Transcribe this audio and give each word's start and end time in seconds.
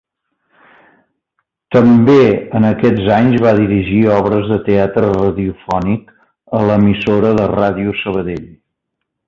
També 1.75 2.15
en 2.59 2.65
aquests 2.69 3.11
anys 3.17 3.43
va 3.47 3.53
dirigir 3.61 3.99
obres 4.15 4.49
de 4.55 4.59
teatre 4.71 5.13
radiofònic 5.19 6.11
a 6.61 6.63
l'emissora 6.71 7.35
Ràdio 7.57 7.95
Sabadell. 8.05 8.49